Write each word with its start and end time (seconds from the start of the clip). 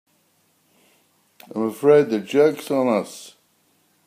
I'm 1.53 1.61
afraid 1.67 2.09
the 2.09 2.17
joke's 2.19 2.71
on 2.71 2.87
us. 2.87 3.35